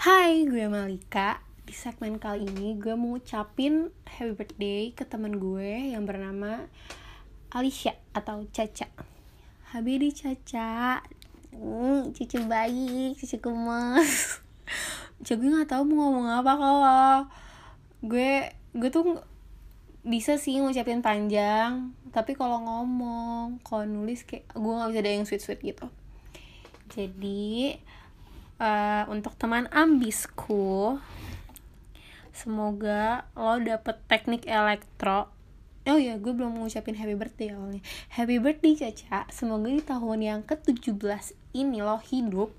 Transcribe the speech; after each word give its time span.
Hai, 0.00 0.48
gue 0.48 0.64
Malika. 0.64 1.44
Di 1.68 1.76
segmen 1.76 2.16
kali 2.16 2.48
ini 2.48 2.72
gue 2.80 2.96
mau 2.96 3.20
ngucapin 3.20 3.92
happy 4.08 4.32
birthday 4.32 4.96
ke 4.96 5.04
teman 5.04 5.36
gue 5.36 5.92
yang 5.92 6.08
bernama 6.08 6.64
Alicia 7.52 7.92
atau 8.16 8.48
Caca. 8.48 8.88
Habibi 9.68 10.08
Caca. 10.16 11.04
Hmm, 11.52 12.16
cucu 12.16 12.40
baik, 12.48 13.20
cucu 13.20 13.36
gemes. 13.44 14.40
Cucu 15.20 15.36
gue 15.36 15.52
gak 15.52 15.68
tau 15.68 15.84
mau 15.84 16.08
ngomong 16.08 16.32
apa 16.32 16.52
kalau 16.56 17.28
gue 18.00 18.56
gue 18.72 18.88
tuh 18.88 19.20
bisa 20.00 20.40
sih 20.40 20.64
ngucapin 20.64 21.04
panjang 21.04 21.92
tapi 22.08 22.32
kalau 22.32 22.56
ngomong 22.56 23.60
kalau 23.60 23.84
nulis 23.84 24.24
kayak 24.24 24.48
gue 24.48 24.64
nggak 24.64 24.96
bisa 24.96 25.00
ada 25.04 25.12
yang 25.12 25.28
sweet 25.28 25.44
sweet 25.44 25.60
gitu 25.60 25.92
jadi 26.88 27.76
uh, 28.60 29.08
untuk 29.08 29.34
teman 29.40 29.66
ambisku 29.72 31.00
semoga 32.40 33.28
lo 33.36 33.60
dapet 33.60 34.00
teknik 34.08 34.48
elektro. 34.48 35.28
Oh 35.84 36.00
ya 36.00 36.16
gue 36.16 36.32
belum 36.32 36.60
ngucapin 36.60 36.96
happy 36.96 37.12
birthday 37.12 37.52
awalnya. 37.52 37.84
Happy 38.12 38.40
birthday 38.40 38.76
Caca. 38.76 39.28
Semoga 39.28 39.68
di 39.68 39.84
tahun 39.84 40.18
yang 40.24 40.40
ke 40.44 40.56
17 40.56 40.96
ini 41.52 41.84
lo 41.84 42.00
hidup. 42.00 42.52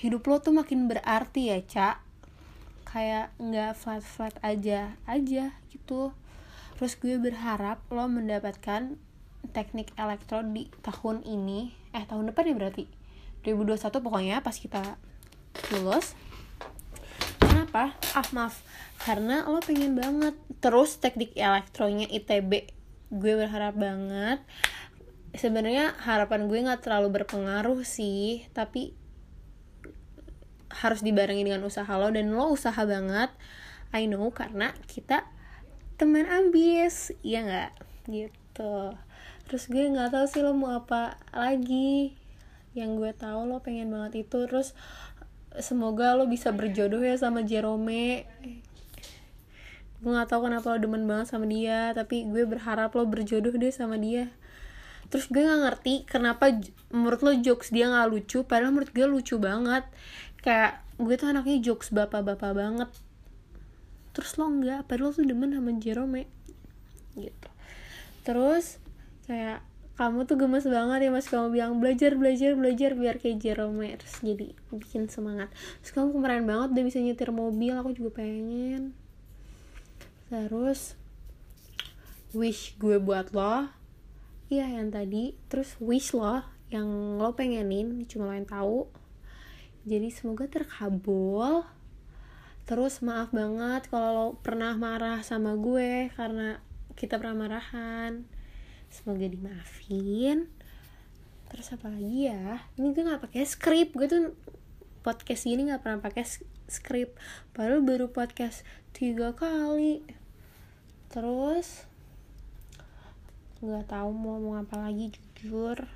Hidup 0.00 0.24
lo 0.24 0.40
tuh 0.40 0.56
makin 0.56 0.88
berarti 0.88 1.52
ya 1.52 1.60
Cak 1.60 1.96
kayak 2.90 3.30
nggak 3.38 3.76
flat 3.76 4.02
flat 4.02 4.34
aja 4.40 4.96
aja 5.04 5.52
gitu. 5.68 6.16
Terus 6.80 6.96
gue 6.96 7.20
berharap 7.20 7.84
lo 7.92 8.08
mendapatkan 8.08 8.96
teknik 9.52 9.92
elektro 10.00 10.40
di 10.40 10.72
tahun 10.80 11.28
ini. 11.28 11.76
Eh 11.92 12.08
tahun 12.08 12.32
depan 12.32 12.48
ya 12.48 12.54
berarti? 12.56 12.84
2021 13.44 14.04
pokoknya 14.04 14.36
pas 14.44 14.56
kita 14.56 15.00
lulus? 15.74 16.14
Kenapa? 17.40 17.94
Ah 18.14 18.28
maaf. 18.34 18.62
Karena 19.00 19.46
lo 19.46 19.62
pengen 19.62 19.94
banget. 19.96 20.34
Terus 20.60 20.98
teknik 20.98 21.32
elektronya 21.38 22.10
ITB 22.10 22.68
gue 23.10 23.32
berharap 23.34 23.74
banget. 23.74 24.38
Sebenarnya 25.34 25.94
harapan 26.02 26.50
gue 26.50 26.58
nggak 26.58 26.82
terlalu 26.82 27.22
berpengaruh 27.22 27.82
sih 27.86 28.46
tapi 28.50 28.98
harus 30.70 31.02
dibarengi 31.02 31.42
dengan 31.42 31.66
usaha 31.66 31.90
lo 31.98 32.14
dan 32.14 32.30
lo 32.30 32.54
usaha 32.54 32.78
banget. 32.86 33.30
I 33.90 34.06
know 34.06 34.30
karena 34.30 34.70
kita 34.86 35.26
teman 35.98 36.30
ambis. 36.30 37.10
Ya 37.26 37.42
nggak? 37.42 37.70
Gitu. 38.06 38.74
Terus 39.50 39.64
gue 39.66 39.90
nggak 39.90 40.14
tahu 40.14 40.26
sih 40.30 40.42
lo 40.46 40.54
mau 40.54 40.78
apa 40.78 41.18
lagi. 41.34 42.14
Yang 42.74 42.90
gue 43.02 43.12
tahu 43.18 43.50
lo 43.50 43.58
pengen 43.58 43.90
banget 43.90 44.26
itu. 44.26 44.46
Terus 44.46 44.78
semoga 45.58 46.14
lo 46.14 46.30
bisa 46.30 46.54
berjodoh 46.54 47.02
ya 47.02 47.18
sama 47.18 47.42
Jerome. 47.42 48.30
Gue 50.00 50.10
nggak 50.14 50.30
tahu 50.30 50.46
kenapa 50.46 50.72
lo 50.72 50.78
demen 50.78 51.04
banget 51.10 51.34
sama 51.34 51.44
dia 51.50 51.90
tapi 51.92 52.24
gue 52.30 52.46
berharap 52.46 52.94
lo 52.94 53.04
berjodoh 53.10 53.50
deh 53.50 53.74
sama 53.74 53.98
dia. 53.98 54.30
Terus 55.10 55.26
gue 55.26 55.42
nggak 55.42 55.60
ngerti 55.66 55.94
kenapa 56.06 56.54
menurut 56.94 57.20
lo 57.26 57.32
jokes 57.34 57.74
dia 57.74 57.90
nggak 57.90 58.08
lucu 58.08 58.46
padahal 58.46 58.70
menurut 58.70 58.94
gue 58.94 59.06
lucu 59.10 59.36
banget. 59.42 59.82
Kayak 60.40 60.80
gue 60.96 61.14
tuh 61.18 61.28
anaknya 61.34 61.58
jokes 61.58 61.90
bapak-bapak 61.90 62.52
banget. 62.54 62.90
Terus 64.14 64.38
lo 64.38 64.46
enggak 64.46 64.86
padahal 64.86 65.10
lo 65.10 65.16
tuh 65.18 65.26
demen 65.26 65.50
sama 65.50 65.74
Jerome. 65.82 66.30
Gitu. 67.18 67.48
Terus 68.22 68.78
kayak 69.26 69.66
kamu 70.00 70.24
tuh 70.24 70.40
gemes 70.40 70.64
banget 70.64 70.98
ya 71.04 71.10
mas. 71.12 71.28
Kamu 71.28 71.52
bilang 71.52 71.76
belajar 71.76 72.16
belajar 72.16 72.56
belajar 72.56 72.96
biar 72.96 73.20
kayak 73.20 73.36
Jerome 73.36 74.00
terus 74.00 74.16
jadi 74.24 74.56
bikin 74.72 75.12
semangat. 75.12 75.52
Terus 75.84 75.92
kamu 75.92 76.16
kemarin 76.16 76.48
banget 76.48 76.68
udah 76.72 76.84
bisa 76.88 76.98
nyetir 77.04 77.28
mobil 77.36 77.76
aku 77.76 77.92
juga 77.92 78.24
pengen. 78.24 78.96
Terus 80.32 80.96
wish 82.32 82.80
gue 82.80 82.96
buat 82.96 83.36
lo. 83.36 83.68
Iya 84.48 84.80
yang 84.80 84.88
tadi. 84.88 85.36
Terus 85.52 85.76
wish 85.84 86.16
lo 86.16 86.48
yang 86.72 87.20
lo 87.20 87.36
pengenin 87.36 88.08
cuma 88.08 88.32
lo 88.32 88.40
yang 88.40 88.48
tahu. 88.48 88.88
Jadi 89.84 90.08
semoga 90.08 90.48
terkabul. 90.48 91.60
Terus 92.64 93.04
maaf 93.04 93.36
banget 93.36 93.92
kalau 93.92 94.10
lo 94.16 94.26
pernah 94.40 94.72
marah 94.80 95.20
sama 95.20 95.60
gue 95.60 96.08
karena 96.16 96.56
kita 96.96 97.20
pernah 97.20 97.36
marahan 97.36 98.39
semoga 98.90 99.24
dimaafin. 99.24 100.50
Terus 101.50 101.66
apa 101.74 101.90
lagi 101.90 102.28
ya? 102.28 102.66
Ini 102.76 102.90
gue 102.90 103.02
nggak 103.06 103.30
pakai 103.30 103.42
skrip 103.46 103.94
gue 103.94 104.06
tuh 104.10 104.34
podcast 105.00 105.48
ini 105.48 105.70
nggak 105.70 105.80
pernah 105.80 106.04
pakai 106.04 106.28
skrip 106.68 107.16
baru 107.56 107.80
baru 107.80 108.10
podcast 108.10 108.66
tiga 108.92 109.32
kali. 109.32 110.02
Terus 111.08 111.86
nggak 113.62 113.86
tahu 113.88 114.10
mau 114.12 114.36
ngomong 114.36 114.66
apa 114.66 114.76
lagi 114.78 115.14
jujur. 115.14 115.88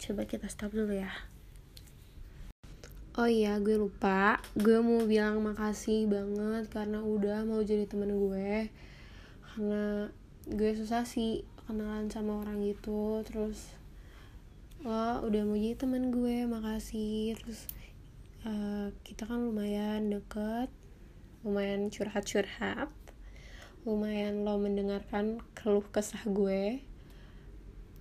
Coba 0.00 0.24
kita 0.24 0.48
stop 0.48 0.72
dulu 0.72 0.96
ya. 0.96 1.12
Oh 3.20 3.28
iya, 3.28 3.58
gue 3.60 3.76
lupa. 3.76 4.40
Gue 4.56 4.80
mau 4.80 5.04
bilang 5.04 5.44
makasih 5.44 6.08
banget 6.08 6.70
karena 6.72 7.04
udah 7.04 7.44
mau 7.44 7.60
jadi 7.60 7.84
temen 7.84 8.08
gue. 8.16 8.70
Karena 9.44 10.08
gue 10.48 10.70
susah 10.78 11.04
sih 11.04 11.44
kenalan 11.70 12.10
sama 12.10 12.42
orang 12.42 12.58
gitu. 12.66 13.22
Terus 13.22 13.78
lo 14.82 15.22
udah 15.22 15.42
mau 15.46 15.54
jadi 15.54 15.78
temen 15.78 16.10
gue, 16.10 16.50
makasih. 16.50 17.38
Terus 17.38 17.70
uh, 18.42 18.90
kita 19.06 19.30
kan 19.30 19.46
lumayan 19.46 20.10
deket, 20.10 20.74
lumayan 21.46 21.86
curhat-curhat. 21.94 22.90
Lumayan 23.86 24.42
lo 24.42 24.58
mendengarkan 24.58 25.38
keluh 25.54 25.86
kesah 25.94 26.26
gue. 26.26 26.82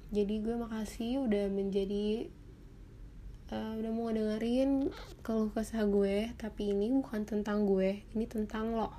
Jadi 0.10 0.36
gue 0.42 0.58
makasih 0.58 1.22
udah 1.30 1.54
menjadi 1.54 2.34
uh, 3.54 3.74
udah 3.78 3.92
mau 3.92 4.10
dengerin 4.10 4.94
keluh 5.26 5.50
kesah 5.54 5.86
gue 5.90 6.34
tapi 6.38 6.74
ini 6.74 6.94
bukan 7.02 7.26
tentang 7.26 7.66
gue 7.66 8.06
ini 8.14 8.26
tentang 8.30 8.74
lo 8.78 8.90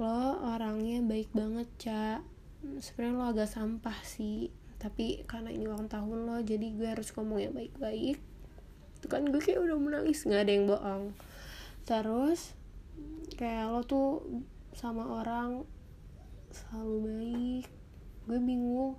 lo 0.00 0.40
orangnya 0.54 1.02
baik 1.04 1.30
banget 1.34 1.68
cak 1.78 2.20
sebenarnya 2.80 3.18
lo 3.18 3.24
agak 3.30 3.50
sampah 3.50 3.98
sih. 4.04 4.50
Tapi 4.78 5.26
karena 5.26 5.50
ini 5.50 5.66
ulang 5.66 5.90
tahun 5.90 6.26
lo 6.26 6.38
jadi 6.42 6.70
gue 6.74 6.88
harus 6.88 7.10
ngomong 7.14 7.38
yang 7.42 7.54
baik-baik. 7.54 8.18
Itu 8.98 9.06
kan 9.06 9.26
gue 9.26 9.40
kayak 9.42 9.62
udah 9.62 9.78
menangis 9.78 10.22
nggak 10.26 10.42
ada 10.46 10.52
yang 10.52 10.66
bohong. 10.70 11.04
Terus 11.86 12.54
kayak 13.34 13.70
lo 13.70 13.82
tuh 13.82 14.08
sama 14.74 15.06
orang 15.18 15.66
selalu 16.54 16.96
baik. 17.06 17.66
Gue 18.26 18.38
bingung. 18.38 18.94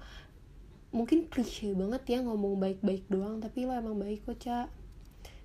Mungkin 0.90 1.30
klise 1.30 1.78
banget 1.78 2.18
ya 2.18 2.20
ngomong 2.26 2.58
baik-baik 2.58 3.06
doang 3.08 3.38
tapi 3.38 3.70
lo 3.70 3.78
emang 3.78 4.02
baik 4.02 4.26
kok 4.26 4.42
cak 4.42 4.68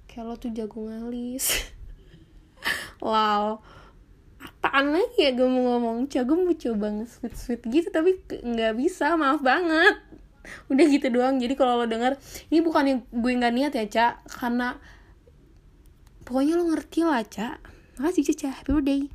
kayak 0.09 0.25
lo 0.25 0.35
tuh 0.39 0.51
jago 0.55 0.89
ngalis. 0.89 1.51
Wow 3.05 3.61
apaan 4.75 4.91
lagi 4.91 5.23
ya 5.23 5.31
gue 5.39 5.47
mau 5.47 5.79
ngomong. 5.79 6.11
Cak 6.11 6.27
gue 6.27 6.35
mau 6.35 6.51
coba 6.51 6.87
nge-sweet 6.99 7.35
sweet 7.39 7.63
gitu 7.71 7.95
tapi 7.95 8.19
nggak 8.27 8.75
bisa 8.75 9.15
maaf 9.15 9.39
banget. 9.39 10.03
Udah 10.67 10.85
gitu 10.91 11.15
doang. 11.15 11.39
Jadi 11.39 11.55
kalau 11.55 11.79
lo 11.79 11.87
denger 11.87 12.19
ini 12.51 12.59
bukan 12.59 12.83
yang 12.83 13.01
gue 13.07 13.33
nggak 13.39 13.55
niat 13.55 13.73
ya 13.79 13.87
cak 13.87 14.27
karena 14.27 14.75
pokoknya 16.27 16.59
lo 16.59 16.75
ngerti 16.75 17.07
lah 17.07 17.23
cak 17.23 17.63
makasih 18.03 18.35
caca 18.35 18.51
happy 18.51 18.71
birthday 18.75 19.07